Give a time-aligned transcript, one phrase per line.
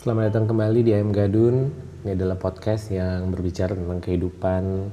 [0.00, 1.68] Selamat datang kembali di AM Gadun.
[2.00, 4.88] Ini adalah podcast yang berbicara tentang kehidupan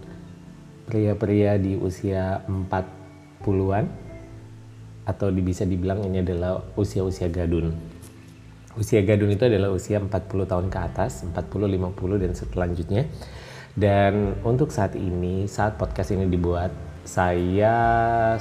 [0.84, 3.88] pria-pria di usia 40-an
[5.08, 7.72] atau bisa dibilang ini adalah usia-usia gadun.
[8.76, 10.12] Usia gadun itu adalah usia 40
[10.44, 13.08] tahun ke atas, 40, 50 dan selanjutnya.
[13.80, 16.76] Dan untuk saat ini, saat podcast ini dibuat,
[17.08, 17.80] saya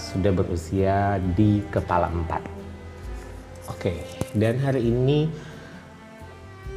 [0.03, 3.71] sudah berusia di kepala 4.
[3.71, 4.03] Oke,
[4.35, 5.31] dan hari ini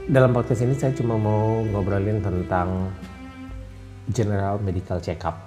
[0.10, 2.90] dalam podcast ini saya cuma mau ngobrolin tentang
[4.10, 5.38] general medical check-up.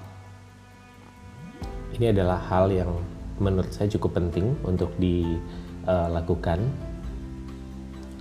[1.98, 2.94] Ini adalah hal yang
[3.42, 6.62] menurut saya cukup penting untuk dilakukan,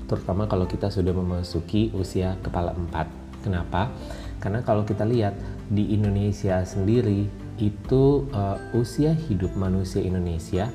[0.10, 3.06] terutama kalau kita sudah memasuki usia kepala empat.
[3.46, 3.94] Kenapa?
[4.42, 5.38] Karena kalau kita lihat
[5.70, 7.30] di Indonesia sendiri
[7.62, 10.74] itu uh, usia hidup manusia Indonesia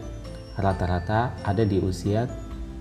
[0.54, 2.30] rata-rata ada di usia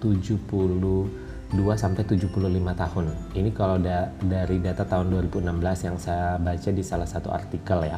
[0.05, 1.24] 70
[1.55, 2.27] 2 sampai 75
[2.75, 3.05] tahun.
[3.33, 7.97] Ini kalau da dari data tahun 2016 yang saya baca di salah satu artikel ya.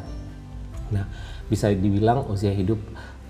[0.94, 1.06] Nah,
[1.52, 2.80] bisa dibilang usia hidup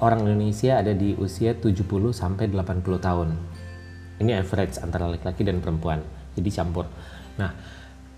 [0.04, 3.30] orang Indonesia ada di usia 70 sampai 80 tahun.
[4.22, 6.04] Ini average antara laki-laki dan perempuan.
[6.38, 6.86] Jadi campur.
[7.42, 7.54] Nah,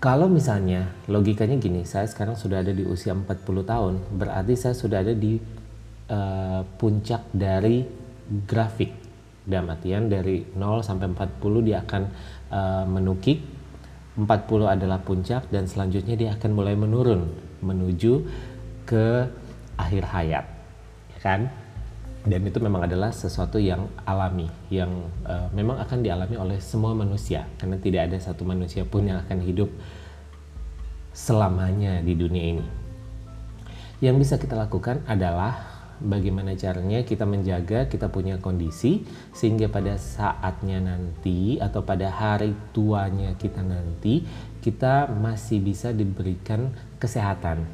[0.00, 5.04] kalau misalnya logikanya gini, saya sekarang sudah ada di usia 40 tahun, berarti saya sudah
[5.04, 5.36] ada di
[6.08, 7.84] uh, puncak dari
[8.48, 8.99] grafik
[9.50, 12.02] dalam artian dari 0 sampai 40 dia akan
[12.54, 13.42] uh, menukik.
[14.14, 14.26] 40
[14.66, 17.30] adalah puncak dan selanjutnya dia akan mulai menurun
[17.62, 18.26] menuju
[18.84, 19.26] ke
[19.78, 20.44] akhir hayat
[21.16, 21.50] ya kan?
[22.20, 24.92] Dan itu memang adalah sesuatu yang alami yang
[25.24, 27.48] uh, memang akan dialami oleh semua manusia.
[27.56, 29.72] Karena tidak ada satu manusia pun yang akan hidup
[31.16, 32.66] selamanya di dunia ini.
[34.04, 39.04] Yang bisa kita lakukan adalah bagaimana caranya kita menjaga kita punya kondisi
[39.36, 44.24] sehingga pada saatnya nanti atau pada hari tuanya kita nanti
[44.64, 47.64] kita masih bisa diberikan kesehatan.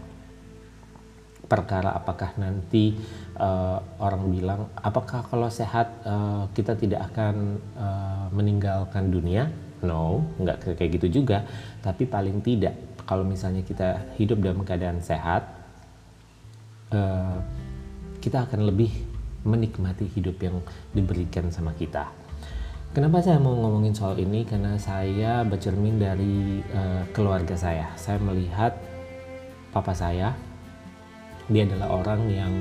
[1.47, 2.99] Perkara apakah nanti
[3.39, 9.47] uh, orang bilang apakah kalau sehat uh, kita tidak akan uh, meninggalkan dunia?
[9.87, 11.47] No nggak kayak gitu juga.
[11.87, 12.75] Tapi paling tidak
[13.07, 15.47] kalau misalnya kita hidup dalam keadaan sehat
[16.91, 17.39] uh,
[18.27, 18.91] kita akan lebih
[19.47, 20.59] menikmati hidup yang
[20.91, 22.11] diberikan sama kita.
[22.91, 24.43] Kenapa saya mau ngomongin soal ini?
[24.43, 27.95] Karena saya bercermin dari uh, keluarga saya.
[27.95, 28.75] Saya melihat
[29.71, 30.35] papa saya,
[31.47, 32.53] dia adalah orang yang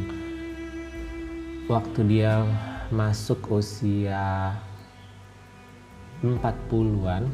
[1.65, 2.45] waktu dia
[2.93, 4.53] masuk usia
[6.21, 7.25] 40-an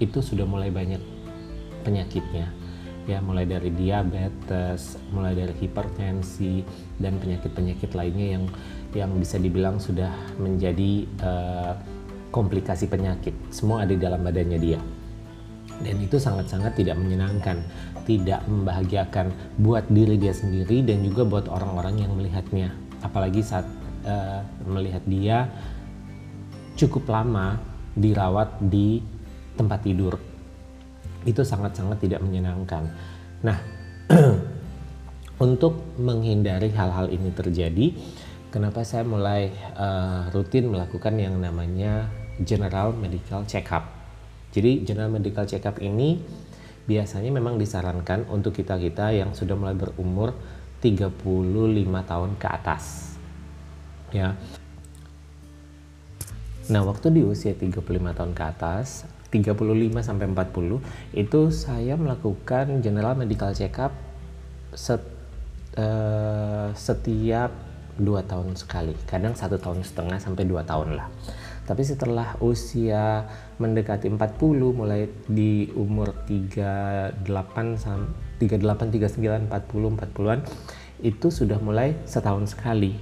[0.00, 1.04] itu sudah mulai banyak
[1.84, 2.63] penyakitnya
[3.04, 6.64] ya mulai dari diabetes, mulai dari hipertensi
[6.96, 8.44] dan penyakit-penyakit lainnya yang
[8.96, 10.10] yang bisa dibilang sudah
[10.40, 11.74] menjadi uh,
[12.32, 13.36] komplikasi penyakit.
[13.52, 14.80] Semua ada di dalam badannya dia.
[15.74, 17.60] Dan itu sangat-sangat tidak menyenangkan,
[18.06, 22.72] tidak membahagiakan buat diri dia sendiri dan juga buat orang-orang yang melihatnya.
[23.02, 23.66] Apalagi saat
[24.06, 25.50] uh, melihat dia
[26.78, 27.58] cukup lama
[27.94, 29.02] dirawat di
[29.54, 30.33] tempat tidur
[31.24, 32.88] itu sangat-sangat tidak menyenangkan.
[33.44, 33.58] Nah,
[35.44, 37.92] untuk menghindari hal-hal ini terjadi,
[38.54, 42.08] kenapa saya mulai uh, rutin melakukan yang namanya
[42.40, 43.90] general medical check-up.
[44.54, 46.22] Jadi general medical check-up ini
[46.84, 50.36] biasanya memang disarankan untuk kita-kita yang sudah mulai berumur
[50.84, 51.10] 35
[52.04, 53.16] tahun ke atas.
[54.12, 54.36] Ya.
[56.64, 63.18] Nah, waktu di usia 35 tahun ke atas, 35 sampai 40 itu saya melakukan general
[63.18, 63.90] medical check up
[64.70, 65.02] set,
[65.74, 67.50] uh, setiap
[67.98, 68.94] dua tahun sekali.
[69.06, 71.10] Kadang satu tahun setengah sampai dua tahun lah.
[71.64, 73.24] Tapi setelah usia
[73.56, 74.20] mendekati 40
[74.76, 80.38] mulai di umur 38 38 39 40 40-an
[81.00, 82.92] itu sudah mulai setahun sekali.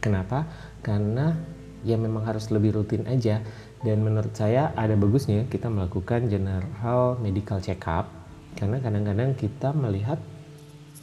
[0.00, 0.48] Kenapa?
[0.80, 1.36] Karena
[1.82, 3.42] ya memang harus lebih rutin aja
[3.82, 8.22] dan menurut saya ada bagusnya kita melakukan general medical check up
[8.56, 10.20] karena kadang-kadang kita melihat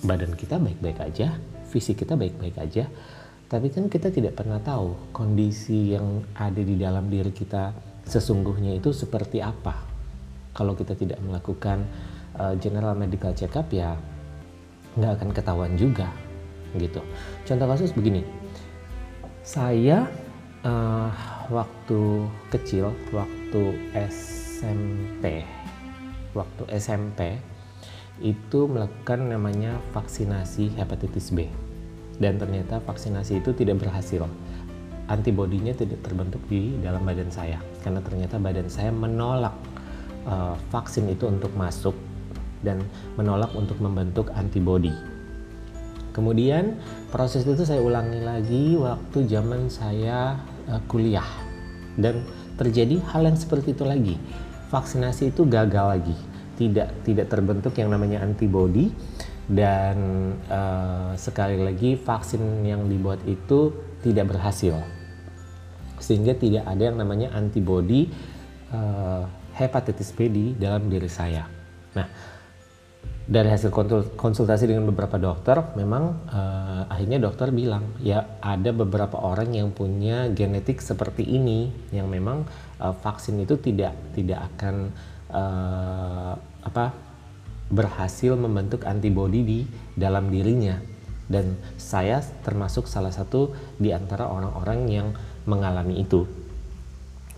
[0.06, 1.36] badan kita baik-baik aja,
[1.68, 2.88] fisik kita baik-baik aja,
[3.52, 7.74] tapi kan kita tidak pernah tahu kondisi yang ada di dalam diri kita
[8.06, 9.76] sesungguhnya itu seperti apa.
[10.56, 11.84] Kalau kita tidak melakukan
[12.38, 13.98] uh, general medical check up ya
[14.98, 16.10] nggak akan ketahuan juga
[16.78, 17.02] gitu.
[17.50, 18.22] Contoh kasus begini,
[19.42, 20.06] saya
[20.64, 21.12] uh,
[21.52, 23.62] waktu kecil, waktu
[24.10, 25.44] SMP,
[26.34, 27.40] waktu SMP
[28.20, 31.48] itu melakukan namanya vaksinasi hepatitis B
[32.20, 34.28] dan ternyata vaksinasi itu tidak berhasil
[35.08, 39.56] antibodinya tidak terbentuk di dalam badan saya karena ternyata badan saya menolak
[40.28, 41.96] uh, vaksin itu untuk masuk
[42.60, 42.84] dan
[43.16, 44.92] menolak untuk membentuk antibodi.
[46.20, 46.76] Kemudian
[47.16, 50.36] proses itu saya ulangi lagi waktu zaman saya
[50.68, 51.24] uh, kuliah
[51.96, 52.28] dan
[52.60, 54.20] terjadi hal yang seperti itu lagi.
[54.68, 56.18] Vaksinasi itu gagal lagi,
[56.60, 58.92] tidak tidak terbentuk yang namanya antibodi
[59.48, 59.96] dan
[60.52, 63.72] uh, sekali lagi vaksin yang dibuat itu
[64.04, 64.76] tidak berhasil
[66.04, 68.12] sehingga tidak ada yang namanya antibodi
[68.76, 69.24] uh,
[69.56, 71.48] hepatitis B di dalam diri saya.
[71.96, 72.08] Nah,
[73.30, 73.70] dari hasil
[74.18, 80.34] konsultasi dengan beberapa dokter, memang uh, akhirnya dokter bilang ya ada beberapa orang yang punya
[80.34, 82.50] genetik seperti ini, yang memang
[82.82, 84.90] uh, vaksin itu tidak tidak akan
[85.30, 86.34] uh,
[86.66, 86.90] apa
[87.70, 89.60] berhasil membentuk antibodi di
[89.94, 90.82] dalam dirinya.
[91.30, 95.08] Dan saya termasuk salah satu di antara orang-orang yang
[95.46, 96.26] mengalami itu.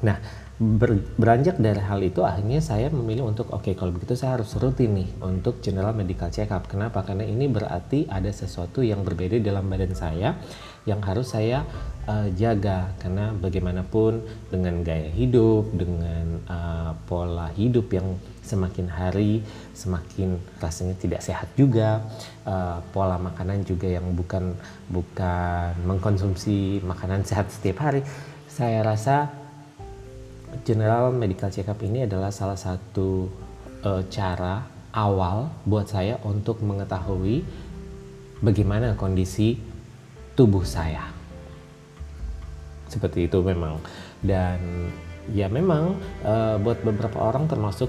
[0.07, 0.15] Nah,
[0.61, 4.53] ber, beranjak dari hal itu akhirnya saya memilih untuk oke okay, kalau begitu saya harus
[4.61, 6.69] rutin nih untuk general medical check up.
[6.69, 7.01] Kenapa?
[7.01, 10.37] Karena ini berarti ada sesuatu yang berbeda dalam badan saya
[10.85, 11.65] yang harus saya
[12.05, 14.21] uh, jaga karena bagaimanapun
[14.53, 22.05] dengan gaya hidup, dengan uh, pola hidup yang semakin hari semakin rasanya tidak sehat juga,
[22.45, 24.53] uh, pola makanan juga yang bukan
[24.93, 28.05] bukan mengkonsumsi makanan sehat setiap hari.
[28.51, 29.40] Saya rasa
[30.67, 33.31] general medical check up ini adalah salah satu
[33.83, 37.43] uh, cara awal buat saya untuk mengetahui
[38.43, 39.55] bagaimana kondisi
[40.35, 41.07] tubuh saya.
[42.91, 43.79] Seperti itu memang
[44.19, 44.59] dan
[45.31, 45.95] ya memang
[46.27, 47.87] uh, buat beberapa orang termasuk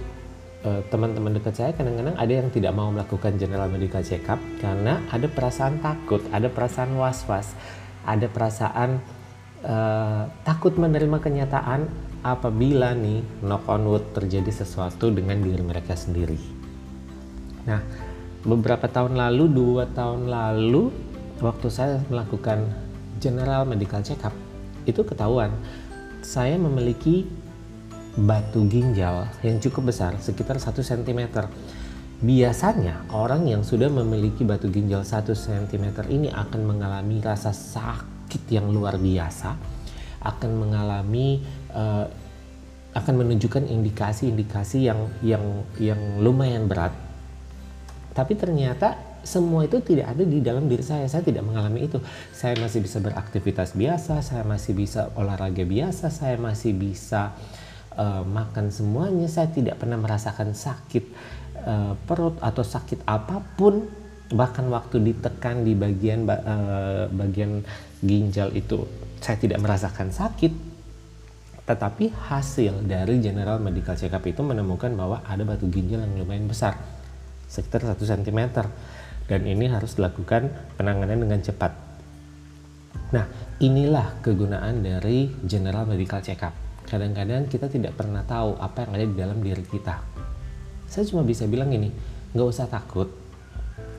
[0.63, 5.03] uh, teman-teman dekat saya kadang-kadang ada yang tidak mau melakukan general medical check up karena
[5.11, 7.59] ada perasaan takut, ada perasaan was-was,
[8.07, 9.03] ada perasaan
[9.67, 11.87] uh, takut menerima kenyataan
[12.23, 16.39] apabila nih knock on wood terjadi sesuatu dengan diri mereka sendiri.
[17.67, 17.83] Nah,
[18.47, 20.91] beberapa tahun lalu, dua tahun lalu,
[21.43, 22.63] waktu saya melakukan
[23.19, 24.35] general medical check up,
[24.87, 25.51] itu ketahuan
[26.23, 27.27] saya memiliki
[28.15, 31.49] batu ginjal yang cukup besar, sekitar 1 cm.
[32.23, 38.71] Biasanya orang yang sudah memiliki batu ginjal 1 cm ini akan mengalami rasa sakit yang
[38.71, 39.57] luar biasa,
[40.23, 41.43] akan mengalami
[41.75, 42.07] uh,
[42.93, 45.45] akan menunjukkan indikasi-indikasi yang yang
[45.81, 46.93] yang lumayan berat.
[48.13, 51.09] Tapi ternyata semua itu tidak ada di dalam diri saya.
[51.09, 51.97] Saya tidak mengalami itu.
[52.35, 57.33] Saya masih bisa beraktivitas biasa, saya masih bisa olahraga biasa, saya masih bisa
[57.97, 59.25] uh, makan semuanya.
[59.31, 61.05] Saya tidak pernah merasakan sakit
[61.65, 63.89] uh, perut atau sakit apa pun.
[64.33, 67.65] Bahkan waktu ditekan di bagian uh, bagian
[68.03, 68.85] ginjal itu,
[69.23, 70.73] saya tidak merasakan sakit
[71.63, 76.51] tetapi hasil dari general medical check up itu menemukan bahwa ada batu ginjal yang lumayan
[76.51, 76.75] besar,
[77.47, 78.67] sekitar 1 cm.
[79.31, 81.71] Dan ini harus dilakukan penanganan dengan cepat.
[83.15, 83.25] Nah,
[83.63, 86.53] inilah kegunaan dari general medical check up.
[86.83, 90.03] Kadang-kadang kita tidak pernah tahu apa yang ada di dalam diri kita.
[90.91, 91.89] Saya cuma bisa bilang ini,
[92.35, 93.07] nggak usah takut.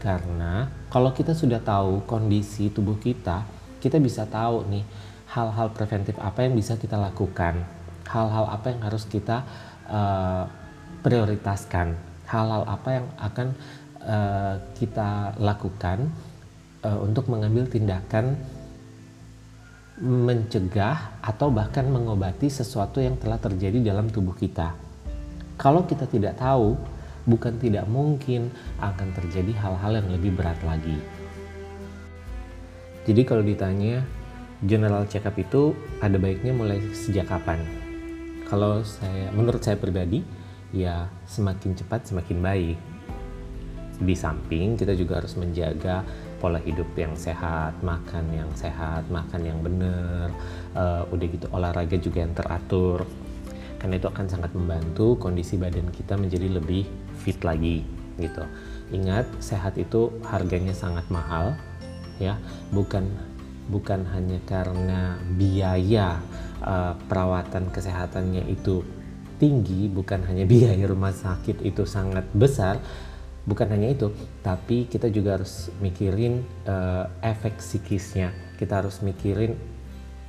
[0.03, 3.47] Karena kalau kita sudah tahu kondisi tubuh kita,
[3.83, 4.87] kita bisa tahu nih
[5.27, 7.59] hal-hal preventif apa yang bisa kita lakukan,
[8.07, 9.43] hal-hal apa yang harus kita
[9.91, 10.47] uh,
[11.03, 11.99] prioritaskan,
[12.31, 13.47] hal-hal apa yang akan
[14.07, 16.07] uh, kita lakukan
[16.87, 18.39] uh, untuk mengambil tindakan
[19.99, 24.73] mencegah atau bahkan mengobati sesuatu yang telah terjadi dalam tubuh kita.
[25.59, 26.73] Kalau kita tidak tahu,
[27.29, 28.49] bukan tidak mungkin
[28.81, 30.97] akan terjadi hal-hal yang lebih berat lagi.
[33.03, 33.99] Jadi kalau ditanya
[34.63, 37.59] general check up itu ada baiknya mulai sejak kapan?
[38.47, 40.23] Kalau saya, menurut saya pribadi,
[40.71, 42.79] ya semakin cepat semakin baik.
[43.99, 46.07] Di samping kita juga harus menjaga
[46.39, 50.31] pola hidup yang sehat, makan yang sehat, makan yang benar,
[50.71, 53.03] uh, udah gitu olahraga juga yang teratur.
[53.83, 56.87] Karena itu akan sangat membantu kondisi badan kita menjadi lebih
[57.19, 57.83] fit lagi
[58.15, 58.47] gitu.
[58.95, 61.51] Ingat, sehat itu harganya sangat mahal
[62.19, 62.37] ya,
[62.73, 63.07] bukan
[63.71, 66.19] bukan hanya karena biaya
[66.59, 68.83] uh, perawatan kesehatannya itu
[69.39, 72.79] tinggi, bukan hanya biaya rumah sakit itu sangat besar,
[73.47, 74.11] bukan hanya itu,
[74.43, 78.31] tapi kita juga harus mikirin uh, efek psikisnya.
[78.59, 79.55] Kita harus mikirin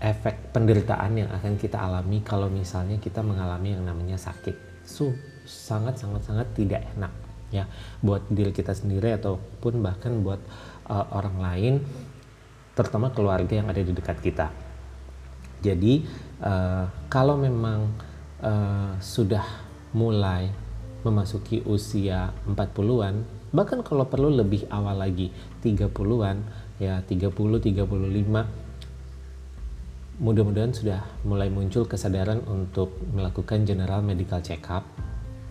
[0.03, 4.85] efek penderitaan yang akan kita alami kalau misalnya kita mengalami yang namanya sakit.
[4.85, 5.15] So,
[5.45, 7.13] sangat sangat sangat tidak enak
[7.53, 7.71] ya
[8.03, 10.43] buat diri kita sendiri ataupun bahkan buat
[10.89, 11.75] uh, orang lain
[12.75, 14.51] terutama keluarga yang ada di dekat kita.
[15.63, 16.05] Jadi
[16.43, 17.89] uh, kalau memang
[18.43, 19.47] uh, sudah
[19.95, 20.51] mulai
[21.07, 23.25] memasuki usia 40-an,
[23.55, 25.31] bahkan kalau perlu lebih awal lagi
[25.63, 26.37] 30-an,
[26.83, 28.65] ya 30 35
[30.15, 34.87] mudah-mudahan sudah mulai muncul kesadaran untuk melakukan general medical check up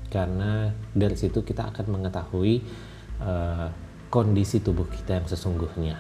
[0.08, 2.64] karena dari situ kita akan mengetahui
[3.20, 3.68] uh,
[4.14, 5.98] kondisi tubuh kita yang sesungguhnya.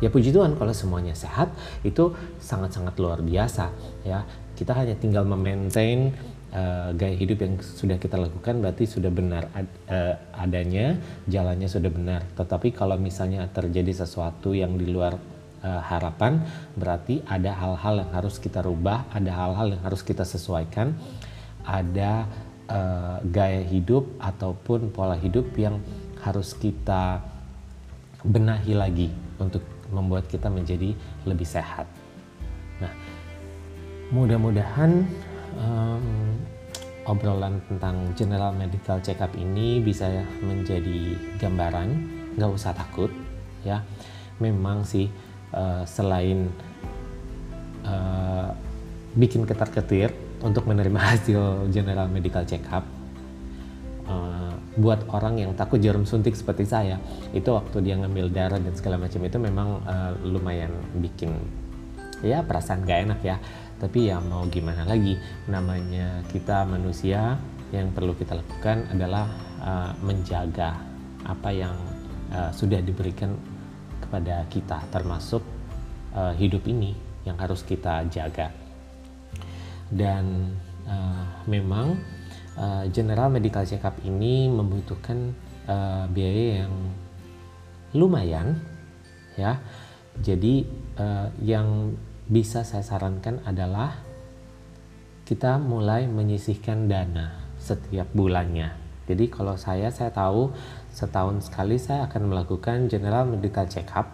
[0.00, 1.52] Ya puji Tuhan kalau semuanya sehat
[1.84, 3.68] itu sangat-sangat luar biasa
[4.08, 4.24] ya.
[4.56, 6.16] Kita hanya tinggal memaintain
[6.56, 10.96] uh, gaya hidup yang sudah kita lakukan berarti sudah benar ad, uh, adanya,
[11.28, 12.24] jalannya sudah benar.
[12.32, 15.20] Tetapi kalau misalnya terjadi sesuatu yang di luar
[15.60, 16.40] uh, harapan
[16.72, 20.96] berarti ada hal-hal yang harus kita rubah, ada hal-hal yang harus kita sesuaikan,
[21.68, 22.24] ada
[22.72, 25.80] uh, gaya hidup ataupun pola hidup yang
[26.26, 27.22] harus kita
[28.26, 29.62] benahi lagi untuk
[29.94, 30.90] membuat kita menjadi
[31.22, 31.86] lebih sehat.
[32.82, 32.90] Nah,
[34.10, 35.06] mudah-mudahan
[35.54, 36.34] um,
[37.06, 41.88] obrolan tentang general medical check up ini bisa menjadi gambaran,
[42.34, 43.14] nggak usah takut
[43.62, 43.86] ya.
[44.42, 45.06] Memang sih
[45.54, 46.50] uh, selain
[47.86, 48.50] uh,
[49.14, 50.10] bikin ketar-ketir
[50.42, 52.95] untuk menerima hasil general medical check up
[54.76, 57.00] buat orang yang takut jarum suntik seperti saya.
[57.32, 61.32] Itu waktu dia ngambil darah dan segala macam itu memang uh, lumayan bikin
[62.20, 63.36] ya perasaan gak enak ya.
[63.76, 65.20] Tapi ya mau gimana lagi?
[65.48, 67.36] Namanya kita manusia
[67.74, 69.26] yang perlu kita lakukan adalah
[69.60, 70.80] uh, menjaga
[71.26, 71.76] apa yang
[72.32, 73.34] uh, sudah diberikan
[74.00, 75.42] kepada kita termasuk
[76.14, 76.94] uh, hidup ini
[77.26, 78.54] yang harus kita jaga.
[79.90, 80.56] Dan
[80.86, 82.00] uh, memang
[82.56, 85.32] uh, general medical check up ini membutuhkan
[85.68, 86.74] uh, biaya yang
[87.94, 88.60] lumayan
[89.36, 89.60] ya.
[90.16, 90.64] Jadi
[90.96, 91.92] uh, yang
[92.26, 94.00] bisa saya sarankan adalah
[95.28, 98.72] kita mulai menyisihkan dana setiap bulannya.
[99.06, 100.50] Jadi kalau saya saya tahu
[100.90, 104.10] setahun sekali saya akan melakukan general medical check up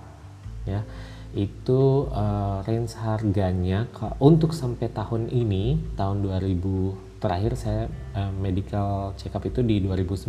[0.69, 0.85] ya.
[1.33, 3.89] Itu uh, range harganya
[4.21, 7.87] untuk sampai tahun ini tahun 2000 terakhir saya
[8.19, 10.27] uh, medical check up itu di 2019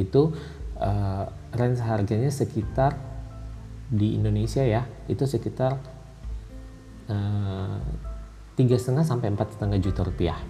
[0.00, 0.22] itu
[0.80, 2.96] uh, range harganya sekitar
[3.86, 5.94] di Indonesia ya itu sekitar
[8.58, 10.42] tiga setengah sampai empat setengah juta rupiah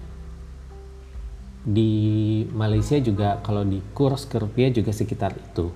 [1.66, 5.74] di Malaysia juga kalau di kurs ke rupiah juga sekitar itu.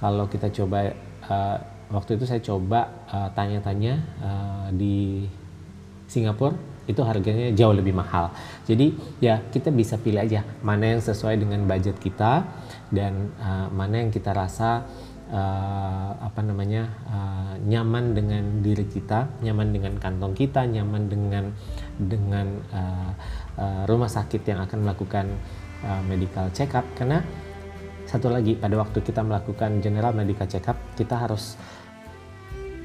[0.00, 0.88] Kalau kita coba
[1.28, 1.56] uh,
[1.92, 3.94] waktu itu saya coba uh, tanya-tanya
[4.24, 5.28] uh, di
[6.08, 6.56] Singapura
[6.90, 8.34] itu harganya jauh lebih mahal.
[8.66, 12.46] Jadi ya kita bisa pilih aja mana yang sesuai dengan budget kita
[12.90, 14.86] dan uh, mana yang kita rasa
[15.30, 21.44] uh, apa namanya uh, nyaman dengan diri kita, nyaman dengan kantong kita, nyaman dengan
[21.96, 23.12] dengan uh,
[23.56, 25.26] uh, rumah sakit yang akan melakukan
[25.86, 27.22] uh, medical check up karena
[28.06, 31.56] satu lagi pada waktu kita melakukan general medical check up kita harus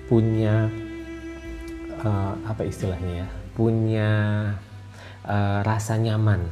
[0.08, 0.72] punya
[2.00, 3.28] uh, apa istilahnya ya
[3.58, 4.12] punya
[5.26, 6.46] uh, rasa nyaman.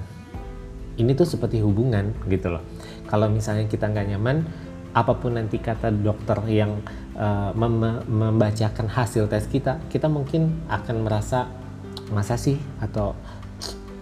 [0.98, 2.66] Ini tuh seperti hubungan gitu loh.
[3.06, 4.42] Kalau misalnya kita nggak nyaman
[4.96, 6.82] apa pun nanti kata dokter yang
[7.14, 11.46] uh, mem membacakan hasil tes kita kita mungkin akan merasa
[12.10, 12.58] masa sih?
[12.82, 13.14] Atau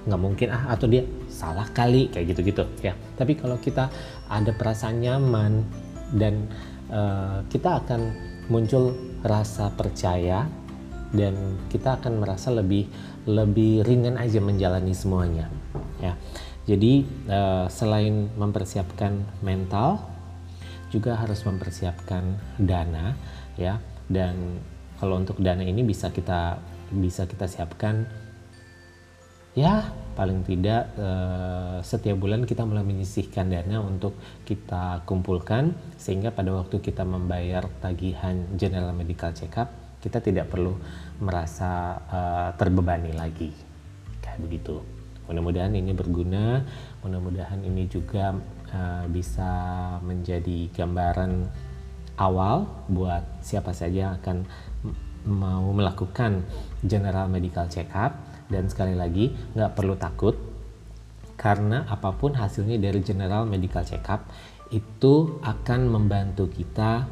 [0.07, 2.95] nggak mungkin ah atau dia salah kali kayak gitu-gitu ya.
[3.19, 3.91] Tapi kalau kita
[4.31, 5.65] ada perasaan nyaman
[6.15, 6.47] dan
[6.87, 8.15] uh, kita akan
[8.47, 8.95] muncul
[9.25, 10.47] rasa percaya
[11.13, 12.89] dan kita akan merasa lebih
[13.29, 15.47] lebih ringan aja menjalani semuanya
[16.01, 16.17] ya.
[16.63, 19.99] Jadi uh, selain mempersiapkan mental
[20.89, 23.13] juga harus mempersiapkan dana
[23.55, 23.77] ya.
[24.09, 24.59] Dan
[24.99, 26.59] kalau untuk dana ini bisa kita
[26.93, 28.05] bisa kita siapkan
[29.53, 36.53] ya paling tidak eh, setiap bulan kita mulai menyisihkan dana untuk kita kumpulkan sehingga pada
[36.53, 39.69] waktu kita membayar tagihan general medical check up
[40.03, 40.75] kita tidak perlu
[41.23, 43.55] merasa eh, terbebani lagi.
[44.19, 44.83] Kayak begitu.
[45.31, 46.59] Mudah-mudahan ini berguna.
[46.99, 48.35] Mudah-mudahan ini juga
[48.67, 49.51] eh, bisa
[50.03, 51.47] menjadi gambaran
[52.19, 54.37] awal buat siapa saja yang akan
[55.23, 56.43] mau melakukan
[56.83, 58.19] general medical check up
[58.51, 60.35] dan sekali lagi nggak perlu takut
[61.39, 64.27] karena apa pun hasilnya dari general medical check up
[64.69, 67.07] itu akan membantu kita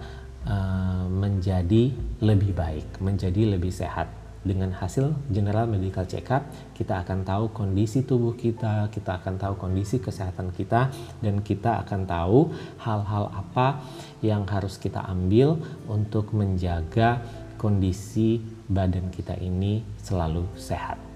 [0.47, 4.07] uh, menjadi lebih baik, menjadi lebih sehat.
[4.41, 6.41] Dengan hasil general medical check up,
[6.73, 10.89] kita akan tahu kondisi tubuh kita, kita akan tahu kondisi kesehatan kita,
[11.21, 12.49] dan kita akan tahu
[12.81, 13.85] hal-hal apa
[14.25, 17.21] yang harus kita ambil untuk menjaga
[17.61, 21.10] kondisi badan kita ini selalu sehat.